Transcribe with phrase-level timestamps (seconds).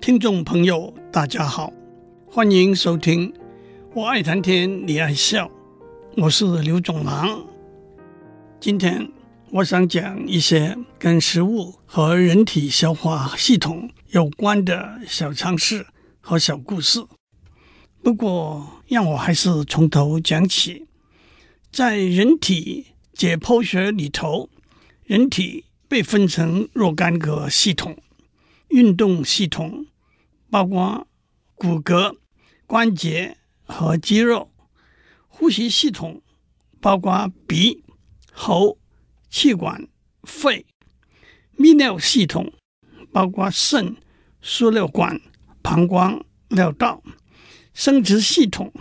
[0.00, 1.70] 听众朋友，大家好，
[2.26, 3.30] 欢迎收听
[3.94, 5.46] 《我爱谈天，你爱笑》，
[6.16, 7.44] 我是刘总郎。
[8.58, 9.06] 今天
[9.50, 15.86] 我想讲一些跟食物和人体消化系统有关的小常识
[16.22, 17.04] 和小故事。
[18.02, 20.86] 不过，让我还是从头讲起。
[21.70, 24.48] 在人体解剖学里头，
[25.04, 27.98] 人体被分成若干个系统：
[28.68, 29.84] 运动系统。
[30.50, 31.06] 包括
[31.54, 32.16] 骨骼、
[32.66, 34.50] 关节和肌肉；
[35.28, 36.20] 呼吸系统
[36.80, 37.84] 包括鼻、
[38.32, 38.76] 喉、
[39.30, 39.86] 气管、
[40.24, 40.64] 肺；
[41.56, 42.52] 泌尿系统
[43.12, 43.96] 包括肾、
[44.40, 45.20] 输尿管、
[45.62, 47.00] 膀胱、尿道；
[47.72, 48.72] 生殖系统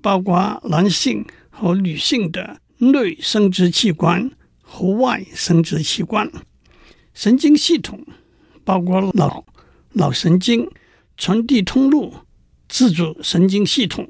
[0.00, 4.28] 包括男性和女性的内生殖器官
[4.60, 6.26] 和外生殖器官；
[7.14, 8.04] 神经系统
[8.64, 9.44] 包括脑、
[9.92, 10.68] 脑神经。
[11.16, 12.14] 传递通路、
[12.68, 14.08] 自主神经系统、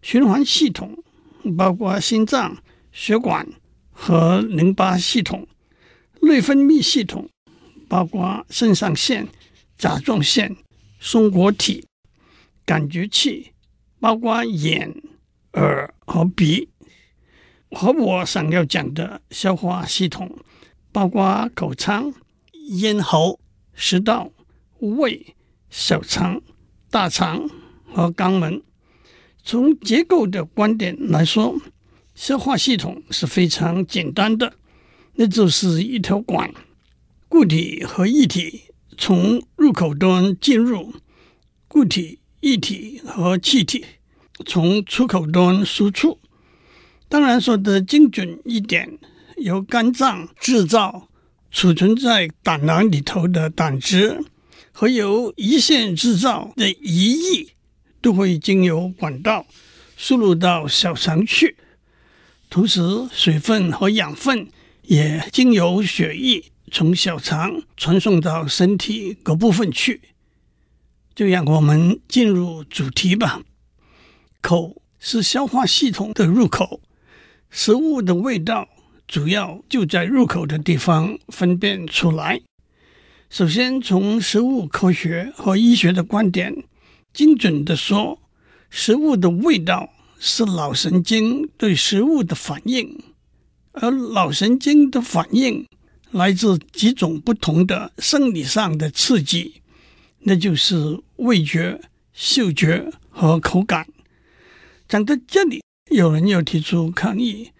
[0.00, 1.02] 循环系统
[1.56, 2.56] 包括心脏、
[2.92, 3.46] 血管
[3.92, 5.46] 和淋巴系统；
[6.22, 7.28] 内分泌系统
[7.88, 9.28] 包括肾上腺、
[9.76, 10.56] 甲状腺、
[10.98, 11.84] 松果体；
[12.64, 13.52] 感觉器
[14.00, 15.02] 包括眼、
[15.52, 16.68] 耳和鼻；
[17.70, 20.38] 和我想要讲的消化系统
[20.92, 22.14] 包括口腔、
[22.70, 23.40] 咽喉、
[23.74, 24.30] 食道、
[24.78, 25.34] 胃。
[25.76, 26.40] 小肠、
[26.88, 27.50] 大肠
[27.92, 28.62] 和肛门，
[29.42, 31.60] 从结构的观点来说，
[32.14, 34.52] 消化系统是非常简单的，
[35.14, 36.48] 那就是一条管，
[37.28, 38.60] 固体和液体
[38.96, 40.94] 从入口端进入，
[41.66, 43.84] 固体、液体和气体
[44.46, 46.20] 从出口端输出。
[47.08, 48.96] 当然说的精准一点，
[49.38, 51.08] 由肝脏制造
[51.50, 54.24] 储存在胆囊里头的胆汁。
[54.76, 57.54] 和由胰腺制造的胰液
[58.02, 59.46] 都会经由管道
[59.96, 61.56] 输入到小肠去，
[62.50, 62.80] 同时
[63.12, 64.48] 水分和养分
[64.82, 70.00] 也经由血液从小肠传送到身体各部分去。
[71.14, 73.42] 就让我们进入主题吧。
[74.40, 76.80] 口是消化系统的入口，
[77.48, 78.68] 食物的味道
[79.06, 82.40] 主要就在入口的地方分辨出来。
[83.30, 86.64] 首先，从食物科学和医学的观点，
[87.12, 88.20] 精准地说，
[88.70, 89.90] 食物的味道
[90.20, 93.02] 是脑神经对食物的反应，
[93.72, 95.66] 而脑神经的反应
[96.12, 99.62] 来自几种不同的生理上的刺激，
[100.20, 101.80] 那就是味觉、
[102.12, 103.88] 嗅觉和口感。
[104.86, 105.60] 讲到这里，
[105.90, 107.50] 有人又提出抗议：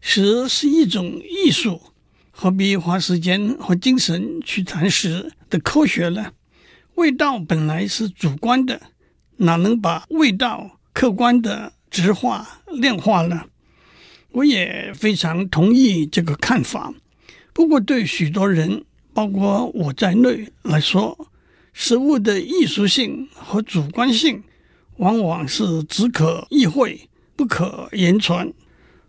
[0.00, 1.80] 食是一种艺术。
[2.42, 6.32] 何必花时间和精神去谈食的科学呢？
[6.94, 8.80] 味道本来是主观的，
[9.36, 13.44] 哪能把味道客观的直化、量化呢？
[14.30, 16.94] 我也非常同意这个看法。
[17.52, 21.28] 不过，对许多人，包括我在内来说，
[21.74, 24.42] 食物的艺术性和主观性
[24.96, 27.06] 往往是只可意会，
[27.36, 28.50] 不可言传。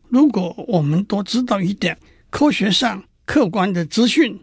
[0.10, 1.98] 如果我们多知道一点
[2.30, 4.38] 科学上，客观的资讯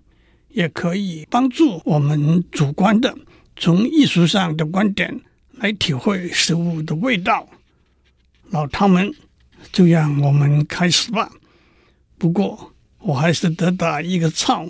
[0.48, 3.14] 也可以帮助我们主观的
[3.54, 5.20] 从艺术上的观点
[5.58, 7.46] 来体会食物的味道。
[8.48, 9.14] 老汤们，
[9.70, 11.30] 就让我们开始吧。
[12.16, 14.64] 不过我还是得打一个岔。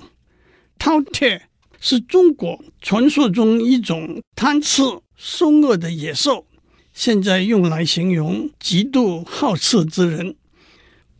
[0.80, 1.40] 饕餮
[1.80, 4.82] 是中国传说中一种贪吃
[5.16, 6.44] 凶恶的野兽，
[6.92, 10.34] 现在用来形容极度好吃之人。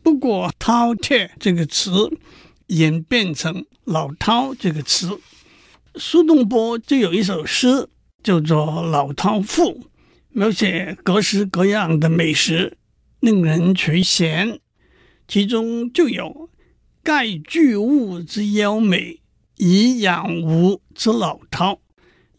[0.03, 2.11] 不过饕餮这个词。
[2.69, 5.21] 演变成老饕这个词，
[5.97, 7.89] 苏东坡就有一首诗
[8.23, 9.63] 叫做《老饕赋》，
[10.31, 12.77] 描写各式各样的美食，
[13.21, 14.59] 令人垂涎。
[15.27, 16.51] 其中就有
[17.03, 19.21] “盖巨物之妖美，
[19.57, 21.79] 以养吾之老饕”，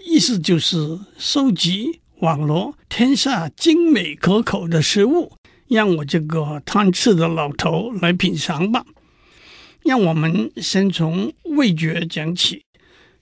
[0.05, 5.31] 意思就是收集网罗天下精美可口的食物，
[5.67, 8.85] 让我这个贪吃的老头来品尝吧。
[9.83, 12.63] 让我们先从味觉讲起。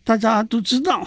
[0.04, 1.06] 大家都知道，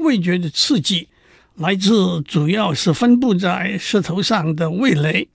[0.00, 1.08] 味觉的刺激
[1.56, 5.28] 来自主要是分布在舌头上的味蕾。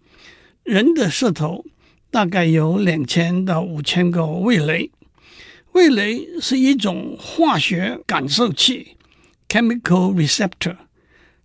[0.63, 1.63] 人的舌头
[2.09, 4.89] 大概有两千到五千个味蕾。
[5.73, 8.95] 味蕾是一种化学感受器
[9.49, 10.77] （chemical receptor），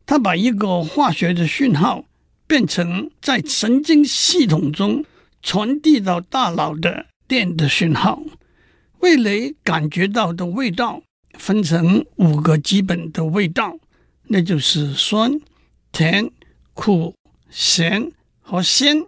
[0.07, 2.05] 它把一个化学的讯号
[2.47, 5.05] 变成在神经系统中
[5.43, 7.07] 传递到大脑的。
[7.31, 8.21] 电的讯号，
[8.99, 11.01] 味蕾感觉到的味道
[11.39, 13.79] 分成五个基本的味道，
[14.25, 15.41] 那就是酸、
[15.93, 16.29] 甜、
[16.75, 17.15] 苦、
[17.49, 18.11] 咸
[18.41, 19.07] 和鲜。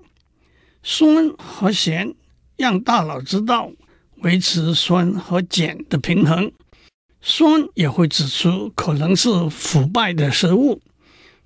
[0.85, 2.15] 酸和咸
[2.57, 3.73] 让大脑知道
[4.19, 6.53] 维持酸和碱的平衡。
[7.21, 10.81] 酸也会指出可能是腐败的食物，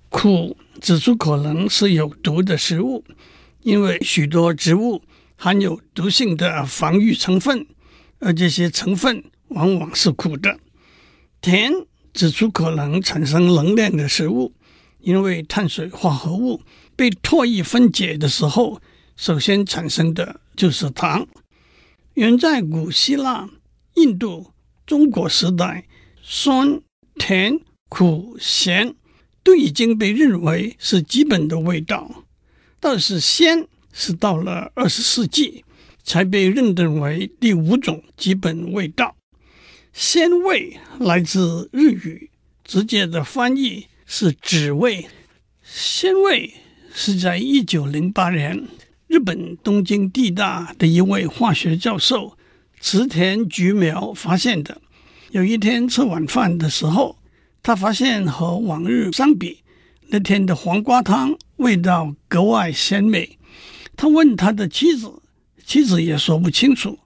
[0.09, 3.03] 苦指出可能是有毒的食物，
[3.63, 5.01] 因为许多植物
[5.37, 7.65] 含有毒性的防御成分，
[8.19, 10.59] 而这些成分往往是苦的。
[11.39, 11.71] 甜
[12.11, 14.53] 指出可能产生能量的食物，
[14.99, 16.61] 因为碳水化合物
[16.95, 18.81] 被唾液分解的时候，
[19.15, 21.25] 首先产生的就是糖。
[22.15, 23.47] 远在古希腊、
[23.93, 24.51] 印度。
[24.87, 25.85] 中国时代，
[26.21, 26.79] 酸、
[27.15, 28.95] 甜、苦、咸
[29.43, 32.23] 都已经被认为是基本的味道，
[32.79, 33.67] 倒是鲜
[33.99, 35.65] 是到了二十世纪
[36.03, 39.15] 才被认定为第五种基本味道。
[39.91, 42.29] 鲜味来自日语，
[42.63, 45.07] 直接的翻译是旨味。
[45.63, 46.53] 鲜味
[46.93, 48.67] 是在一九零八年，
[49.07, 52.37] 日本东京地大的一位化学教授。
[52.79, 54.79] 池田菊苗发现的。
[55.31, 57.17] 有一天吃晚饭的时候，
[57.63, 59.63] 他发现和往日相比，
[60.09, 63.36] 那天的黄瓜汤味道格外鲜美。
[63.97, 65.11] 他问他的妻子，
[65.65, 66.97] 妻子也说不清楚。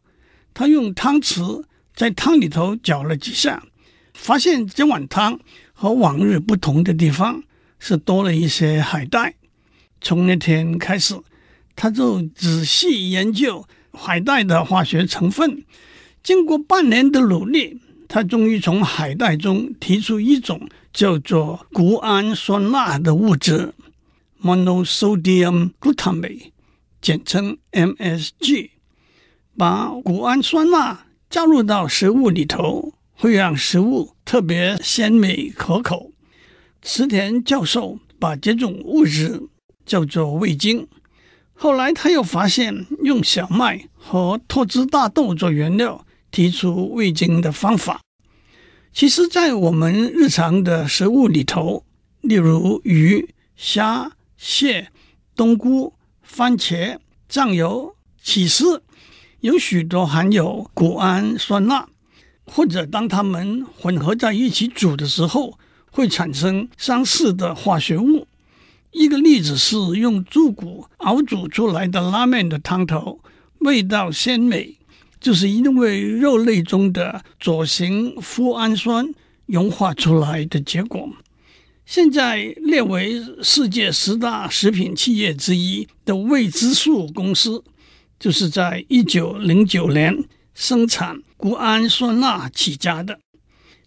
[0.53, 1.63] 他用汤匙
[1.95, 3.63] 在汤里头搅了几下，
[4.13, 5.39] 发现这碗汤
[5.73, 7.41] 和往日不同的地方
[7.79, 9.33] 是多了一些海带。
[10.01, 11.19] 从那天开始，
[11.75, 13.65] 他就仔细研究。
[13.93, 15.65] 海带的化学成分，
[16.23, 23.73] 经过半年的努力，他终于从海带中提出一种叫做谷氨酸钠的物质
[24.41, 26.50] （monosodium glutamate），
[27.01, 28.69] 简称 MSG。
[29.57, 36.12] 把谷氨酸钠加入到食物里头，会让食物特别鲜美可口。
[36.81, 39.42] 池田教授把这种物质
[39.86, 40.88] 叫做味精。
[41.53, 48.01] 后来，他又发现用小麦和脱脂大豆做原料提出味精的方法。
[48.92, 51.86] 其实，在我们日常的食物里头，
[52.21, 54.89] 例如鱼、虾、蟹、
[55.36, 55.94] 冬菇、
[56.31, 56.97] 番茄、
[57.27, 57.93] 酱油、
[58.23, 58.81] 起司，
[59.41, 61.89] 有许多含有谷氨酸钠，
[62.45, 65.59] 或者当它们混合在一起煮的时候，
[65.91, 68.25] 会产生相似的化学物。
[68.91, 73.19] 一个例子是用猪骨熬煮出来的拉面的汤头，
[73.59, 74.77] 味道鲜美，
[75.19, 79.13] 就是因为肉类中的左型麸氨酸
[79.47, 81.09] 融化出来的结果。
[81.85, 87.63] 现在列为世界十大食品企业之一的味之素公司，
[88.19, 90.23] 就是在一九零九年
[90.53, 93.19] 生产谷氨酸钠起家的。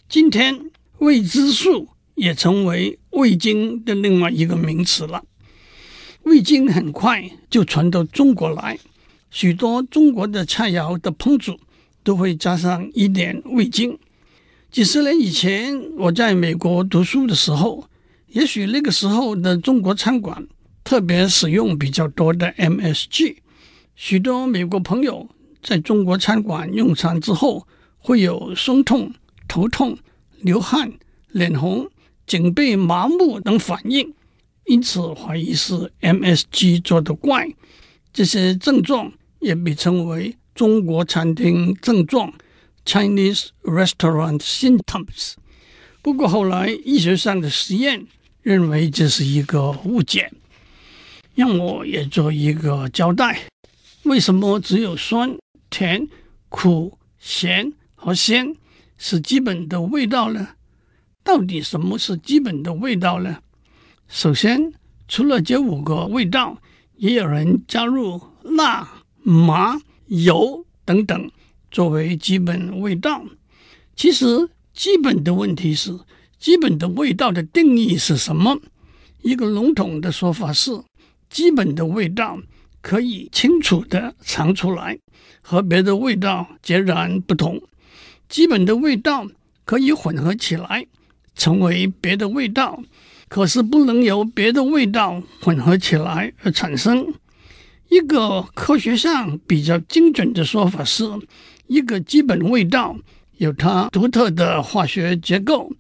[0.09, 1.89] 今天味之素。
[2.15, 5.25] 也成为味精的另外一个名词了。
[6.23, 8.79] 味精很快就传到中国来，
[9.33, 11.59] 许多中国的菜肴的烹煮
[12.05, 13.99] 都会加上一点味精。
[14.75, 17.85] 几十年以前，我在美国读书的时候，
[18.27, 20.49] 也许那个时候的中国餐馆
[20.83, 23.37] 特别使用比较多的 MSG。
[23.95, 25.29] 许多美国朋友
[25.63, 27.69] 在中国餐馆用餐之后，
[27.99, 29.15] 会有胸痛、
[29.47, 29.97] 头痛、
[30.41, 30.93] 流汗、
[31.29, 31.89] 脸红。
[32.27, 34.13] 颈背麻木等反应，
[34.65, 37.47] 因此怀疑是 MSG 做的怪。
[38.13, 42.33] 这些症状也被称为中国餐厅症状
[42.85, 45.35] （Chinese Restaurant Symptoms）。
[46.03, 48.07] 不过后来医学上的实验
[48.43, 50.31] 认为这是一个误解。
[51.35, 53.49] 让我也做一个交代：
[54.05, 55.37] 为什么只有酸、
[55.69, 56.07] 甜、
[56.49, 58.55] 苦、咸和鲜
[58.97, 60.51] 是基本的味道呢？
[61.25, 63.39] 到底什么是基本的味道呢？
[64.07, 64.75] 首先，
[65.09, 66.59] 除了这五个味道，
[66.97, 71.31] 也有人加入辣、麻、油等等
[71.75, 73.25] 作为基本味道。
[73.97, 75.99] 其实，基本的问题是，
[76.39, 78.61] 基本的味道的定义是什么？
[79.23, 80.71] 一个笼统的说法是，
[81.29, 82.39] 基本的味道
[82.81, 84.97] 可以清楚地尝出来，
[85.43, 87.61] 和别的味道截然不同。
[88.29, 89.27] 基本的味道
[89.65, 90.87] 可以混合起来。
[91.37, 92.81] 成为别的味道，
[93.29, 97.13] 可是不能由别的味道混合起来而产生。
[97.89, 101.03] 一个科学上比较精准的说法是，
[101.67, 102.97] 一个基本味道
[103.39, 105.71] 有它独特的化学结构，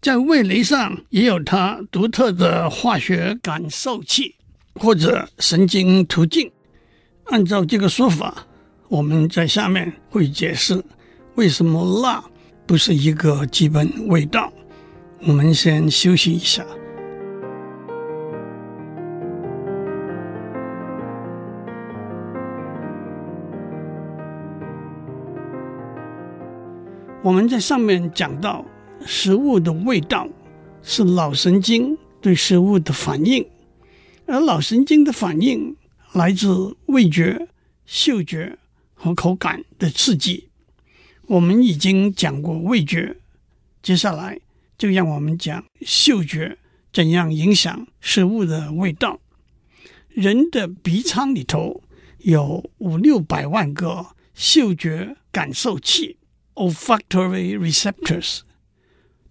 [0.00, 4.34] 在味蕾上也有它独特的化学感受器
[4.74, 6.50] 或者神经途径。
[7.24, 8.46] 按照这个说法，
[8.88, 10.82] 我们在下面会解释
[11.34, 12.22] 为什么辣
[12.66, 14.52] 不是一个基本味道。
[15.22, 16.64] 我们先休息一下。
[27.22, 28.64] 我们在上面讲到，
[29.04, 30.26] 食物的味道
[30.82, 33.46] 是脑神经对食物的反应，
[34.24, 35.76] 而脑神经的反应
[36.14, 37.48] 来自味觉、
[37.84, 38.56] 嗅觉
[38.94, 40.48] 和口感的刺激。
[41.26, 43.14] 我们已经讲过味觉，
[43.82, 44.40] 接下来
[44.78, 46.56] 就让我们讲嗅觉
[46.90, 49.20] 怎样影响食物的味道。
[50.08, 51.82] 人的鼻腔里头
[52.20, 56.16] 有五六百万个嗅觉感受器。
[56.60, 58.40] Olfactory receptors，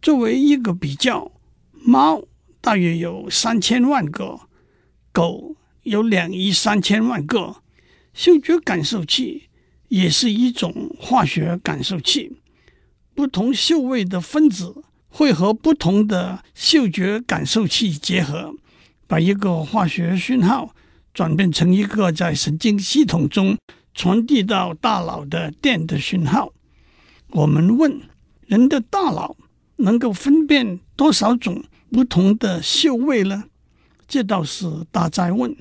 [0.02, 1.32] 作为一个比较，
[1.74, 2.24] 猫
[2.60, 4.40] 大约有三千万个，
[5.12, 7.58] 狗有两亿三千万个。
[8.16, 9.44] 嗅觉感受器
[9.90, 12.32] 也是一种化学感受器，
[13.14, 18.56] 不同嗅味的分子会和不同的嗅觉感受器结合，
[19.06, 20.74] 把一个化学讯号
[21.14, 23.56] 转变成一个在神经系统中
[23.94, 26.52] 传递到大脑的电的讯号。
[27.32, 28.02] 我们问
[28.48, 29.36] 人的大脑
[29.78, 33.46] 能够分辨多少种不同的嗅味呢？
[34.08, 35.56] 这倒是大哉问，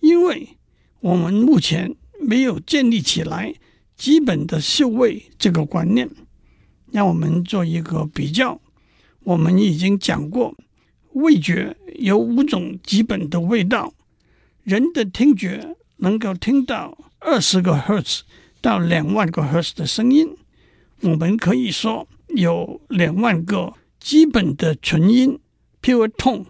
[0.00, 0.56] 因为
[1.00, 3.54] 我们目前没有建立起来
[3.96, 6.08] 基本的嗅味这个观念。
[6.92, 8.60] 让我们做一个比较，
[9.24, 10.54] 我们已经讲过，
[11.14, 13.92] 味觉有五种基本的味道，
[14.62, 18.22] 人的听觉能够听到二十个赫兹
[18.60, 20.36] 到两万个赫兹的声音。
[21.04, 25.38] 我们可以说有两万个基本的纯音
[25.82, 26.46] （pure tone）。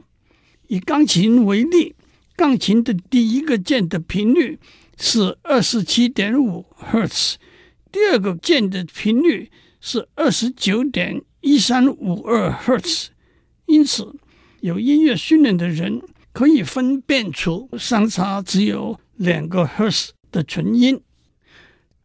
[0.69, 1.97] 以钢琴为例，
[2.37, 4.61] 钢琴的第一个键的频率
[4.97, 7.37] 是二十七点五赫兹，
[7.91, 13.11] 第二个键的频率是二十九点一三五二赫兹。
[13.67, 14.15] 因此，
[14.61, 16.01] 有音乐训练的人
[16.33, 21.01] 可以分辨出相差只有两个赫兹的纯音。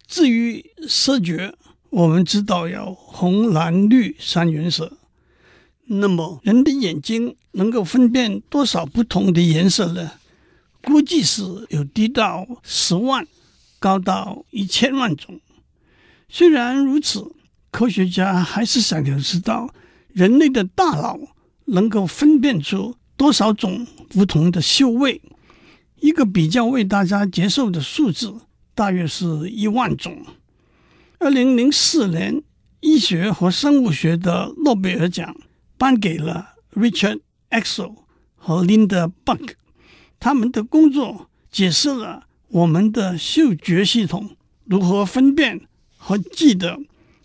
[0.07, 1.53] 至于视觉，
[1.91, 4.97] 我们知道有红、蓝、绿三原色，
[5.85, 10.11] 那么人的眼睛能够分辨多少不同的颜色呢？
[10.83, 13.25] 估计是有低到十万，
[13.79, 15.39] 高到一千万种。
[16.29, 17.31] 虽然如此，
[17.71, 19.73] 科学家还是想要知道
[20.13, 21.17] 人类的大脑
[21.65, 25.19] 能够分辨出多少种不同的嗅味。
[25.99, 28.33] 一个比较为大家接受的数字，
[28.75, 30.23] 大约是一万种。
[31.21, 32.41] 二零零四年，
[32.79, 35.35] 医学和生物学的诺贝尔奖
[35.77, 37.93] 颁给了 Richard Axel
[38.37, 39.55] 和 Linda Buck。
[40.17, 46.79] 他们的工作解释了我们的嗅觉系统如何分辨和记得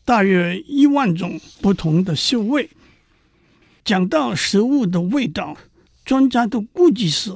[0.04, 2.68] 大约一万种不同的嗅味。
[3.84, 5.56] 讲到食物的味道，
[6.04, 7.32] 专家都估计是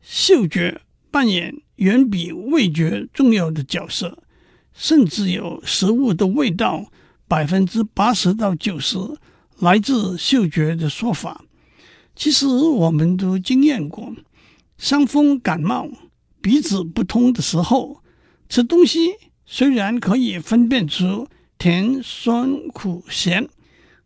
[0.00, 4.22] 嗅觉扮演远比味觉重要的角色。
[4.78, 6.86] 甚至有食物的味道
[7.26, 8.96] 百分之八十到九十
[9.58, 11.44] 来自嗅觉的说法。
[12.14, 14.14] 其实我们都经验过，
[14.78, 15.88] 伤风感冒、
[16.40, 18.00] 鼻子不通的时候，
[18.48, 21.26] 吃东西虽然可以分辨出
[21.58, 23.48] 甜、酸、苦、咸，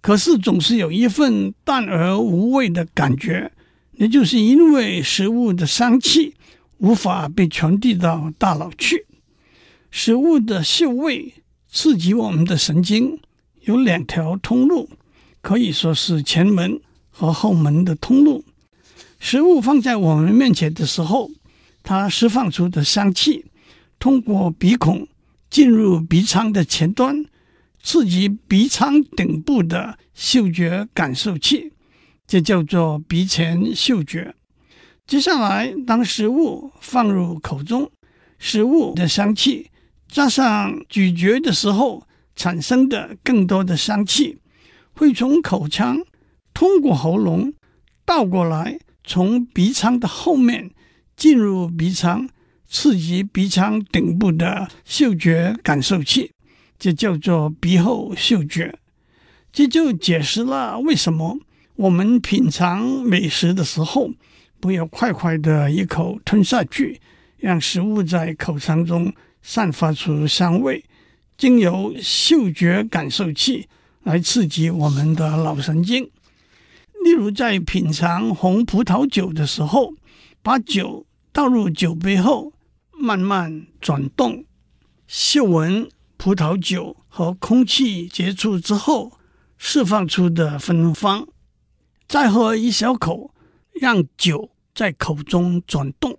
[0.00, 3.52] 可是总是有一份淡而无味的感觉，
[3.92, 6.34] 也就是因为食物的香气
[6.78, 9.06] 无法被传递到大脑去。
[9.94, 11.34] 食物的嗅味
[11.70, 13.20] 刺激我们的神经，
[13.61, 14.88] 有两条通路，
[15.42, 16.80] 可以说是前门
[17.11, 18.42] 和后门的通路。
[19.20, 21.30] 食物放在我们面前的时候，
[21.82, 23.44] 它释放出的香气，
[23.99, 25.06] 通过鼻孔
[25.50, 27.26] 进入鼻腔的前端，
[27.82, 31.70] 刺激鼻腔顶部的嗅觉感受器，
[32.26, 34.34] 这叫做鼻前嗅觉。
[35.06, 37.90] 接下来，当食物放入口中，
[38.38, 39.68] 食物的香气。
[40.12, 44.37] 加上咀嚼的时候产生的更多的香气，
[44.92, 46.02] 会从口腔
[46.52, 47.54] 通过喉咙
[48.04, 50.71] 倒过来，从鼻腔的后面
[51.16, 52.28] 进入鼻腔，
[52.69, 56.31] 刺激鼻腔顶部的嗅觉感受器，
[56.78, 58.78] 这叫做鼻后嗅觉。
[59.50, 61.38] 这就解释了为什么
[61.76, 64.11] 我们品尝美食的时候，
[64.61, 67.00] 不要快快的一口吞下去，
[67.38, 69.11] 让食物在口腔中。
[69.42, 70.84] 散发出香味，
[71.37, 73.68] 经由嗅觉感受器
[74.02, 76.11] 来刺激我们的脑神经。
[77.04, 79.94] 例如，在品尝红葡萄酒的时候，
[80.40, 82.52] 把酒倒入酒杯后，
[82.92, 84.44] 慢慢转动，
[85.08, 89.18] 嗅闻葡萄酒和空气接触之后
[89.58, 91.26] 释放出的芬芳。
[92.06, 93.34] 再喝一小口，
[93.72, 96.16] 让酒在口中转动，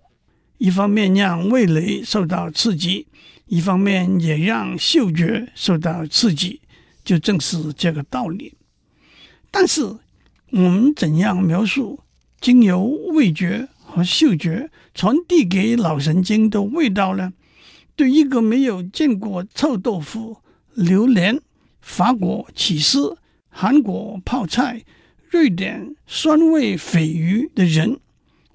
[0.58, 3.06] 一方面让味蕾受到刺激，
[3.46, 6.60] 一方面也让嗅觉受到刺激，
[7.04, 8.54] 就正是这个道理。
[9.50, 9.82] 但是，
[10.50, 12.00] 我们怎样描述
[12.40, 17.32] 经由味觉和嗅觉传递给脑神经的味道呢？
[17.96, 20.38] 对一个没有见过臭豆腐、
[20.74, 21.40] 榴莲、
[21.80, 23.16] 法国起司、
[23.48, 24.84] 韩国泡菜、
[25.30, 28.00] 瑞典酸味鲱鱼的人，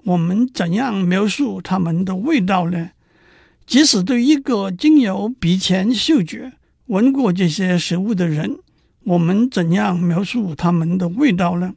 [0.04, 2.90] 我们怎样描述它们的味道呢？
[3.66, 6.52] 即使对一个经由鼻前嗅觉
[6.86, 8.58] 闻过这些食物的人，
[9.04, 11.74] 我们怎样描述它们的味道呢？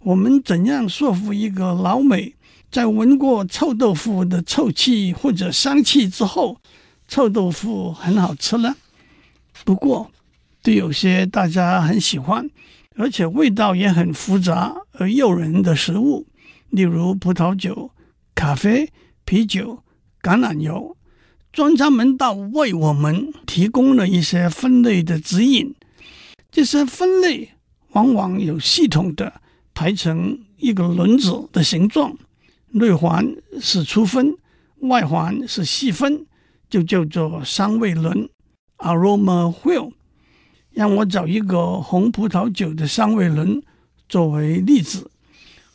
[0.00, 2.34] 我们怎样说服一个老美，
[2.70, 6.58] 在闻过臭豆腐的臭气或者香气之后，
[7.08, 8.74] 臭豆腐很好吃呢？
[9.64, 10.10] 不过，
[10.62, 12.48] 对有些大家很喜欢，
[12.96, 16.26] 而且味道也很复杂而诱人的食物，
[16.74, 17.92] 例如葡萄酒、
[18.34, 18.90] 咖啡、
[19.24, 19.84] 啤酒、
[20.20, 20.96] 橄榄油，
[21.52, 25.72] 专家们倒为我们提供了一些分类的指引。
[26.50, 27.50] 这些分类
[27.92, 29.40] 往往有系统的
[29.72, 32.16] 排成一个轮子的形状，
[32.70, 34.36] 内环是粗分，
[34.80, 36.26] 外环是细分。
[36.68, 38.28] 就叫做香味轮
[38.78, 39.92] （aroma wheel）。
[40.72, 43.62] 让我找一个红葡萄酒的香味轮
[44.08, 45.08] 作为例子。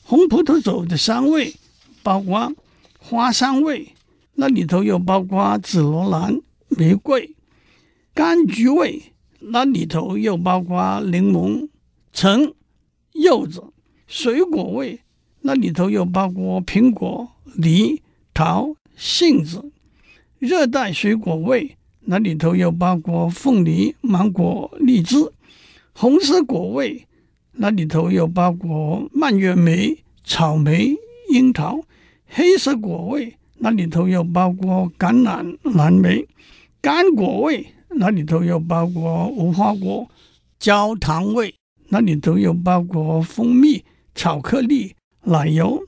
[0.09, 1.53] 红葡萄酒的香味
[2.01, 2.51] 包括
[2.97, 3.89] 花香味，
[4.33, 7.35] 那里头又包括紫罗兰、玫瑰；
[8.15, 9.03] 柑橘味，
[9.37, 11.69] 那里头又包括柠檬、
[12.11, 12.55] 橙、
[13.13, 13.71] 柚子；
[14.07, 14.99] 水果味，
[15.41, 18.01] 那里头又包括苹果、梨、
[18.33, 19.71] 桃、杏子。
[20.39, 25.31] 热带水果味，那里头又包括凤梨、芒果、荔枝；
[25.93, 27.05] 红色果味，
[27.61, 30.95] 那里头有包括蔓越莓、草莓、
[31.29, 31.81] 樱桃；
[32.25, 36.25] 黑色果味，那里头有包括橄榄、蓝莓；
[36.81, 40.07] 干果味，那里头有包括无花果；
[40.57, 41.53] 焦糖味，
[41.89, 43.83] 那里头有包括蜂蜜、
[44.15, 45.81] 巧克力、奶油；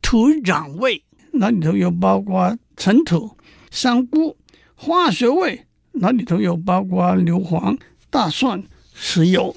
[0.00, 3.36] 土壤味，那里头有包括尘土。
[3.72, 4.36] 香菇、
[4.76, 7.76] 化学味，那里头有包括硫磺、
[8.10, 8.62] 大蒜、
[8.94, 9.56] 石油。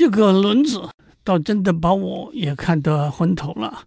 [0.00, 0.88] 这个轮子
[1.22, 3.84] 倒真的把我也看得昏头了。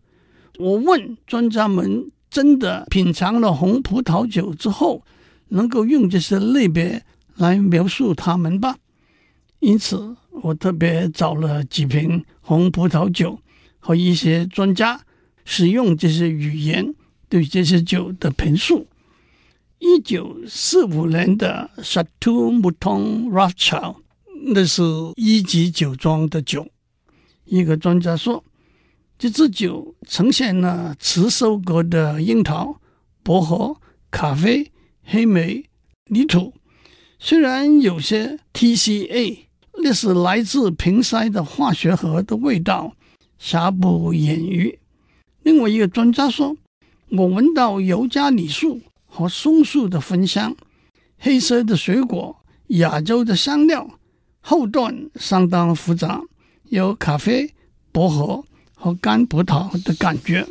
[0.59, 5.03] 我问专家们，真的品尝了红葡萄酒之后，
[5.47, 7.03] 能够用这些类别
[7.37, 8.77] 来描述它们吧？
[9.57, 13.39] 因此，我特别找了几瓶红葡萄酒
[13.79, 15.01] 和一些专家，
[15.43, 16.93] 使用这些语言
[17.27, 18.85] 对这些酒的评述。
[19.79, 23.95] 一九四五年的 Chateau Mouton Rothschild，
[24.45, 24.83] 那是
[25.15, 26.67] 一级酒庄的酒。
[27.45, 28.43] 一个专家说，
[29.17, 32.79] 这支酒呈现了迟收割的樱桃、
[33.23, 33.77] 薄荷、
[34.11, 34.71] 咖啡、
[35.03, 35.63] 黑莓、
[36.07, 36.53] 泥土。
[37.19, 39.37] 虽然有些 TCA，
[39.81, 42.95] 那是来自瓶塞的化学盒的味道，
[43.37, 44.79] 瑕不掩瑜。
[45.43, 46.57] 另外一个专家说，
[47.09, 48.81] 我闻到尤加利树。
[49.15, 50.55] 和松树的芬香，
[51.19, 52.35] 黑色的水果，
[52.69, 53.99] 亚洲的香料，
[54.45, 56.21] 后段相当复杂，
[56.65, 57.53] 有咖啡、
[57.93, 58.43] 薄荷
[58.75, 60.45] 和干葡萄的感觉。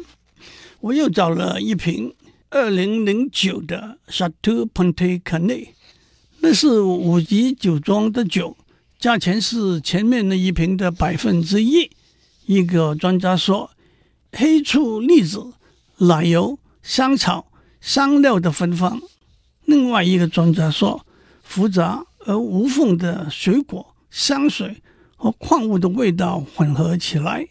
[0.81, 2.14] 我又找了一瓶
[2.48, 5.68] 二零零九的 Chateau p o n t e c a n e
[6.40, 8.57] 那是五级酒庄的酒，
[8.98, 11.90] 价钱是前面那一瓶的百分之一。
[12.46, 13.70] 一个专家说，
[14.33, 15.52] 黑醋栗子、
[15.98, 17.46] 奶油、香草。
[17.83, 19.02] 香料的芬芳。
[19.64, 21.05] 另外一个专家说，
[21.42, 24.82] 复杂而无缝的水果、香水
[25.16, 27.48] 和矿物的味道混合起来，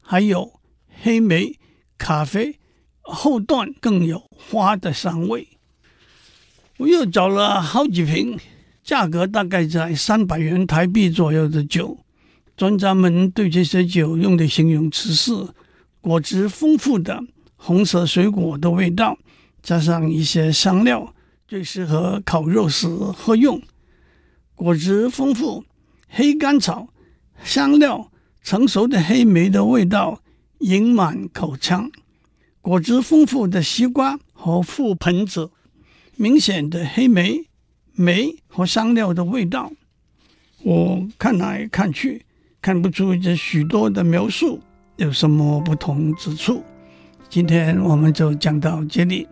[0.00, 0.60] 还有
[1.02, 1.58] 黑莓、
[1.98, 2.58] 咖啡，
[3.00, 5.48] 后段更有花的香味。
[6.78, 8.38] 我又找了好几瓶，
[8.82, 11.98] 价格大概在三百元台币左右的酒。
[12.56, 15.32] 专家们对这些酒用的形容词是：
[16.00, 17.20] 果汁丰富的
[17.56, 19.18] 红色水果的味道。
[19.62, 21.14] 加上一些香料，
[21.48, 23.60] 最适合烤肉时喝用。
[24.54, 25.64] 果汁丰富，
[26.08, 26.88] 黑甘草、
[27.42, 28.10] 香料、
[28.42, 30.20] 成熟的黑莓的味道
[30.60, 31.90] 盈满口腔。
[32.60, 35.50] 果汁丰富的西瓜和覆盆子，
[36.16, 37.46] 明显的黑莓、
[37.92, 39.72] 莓和香料的味道。
[40.62, 42.24] 我看来看去，
[42.62, 44.60] 看不出这许多的描述
[44.96, 46.62] 有什么不同之处。
[47.28, 49.26] 今天我们就讲到这里。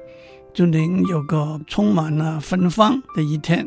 [0.52, 3.66] 祝您有个充满了芬芳的一天，